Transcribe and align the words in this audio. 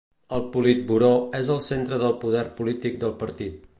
El 0.35 0.45
Politburó 0.53 1.11
és 1.41 1.51
el 1.57 1.61
centre 1.67 1.99
del 2.05 2.17
poder 2.25 2.43
polític 2.61 2.99
del 3.05 3.15
Partit. 3.25 3.63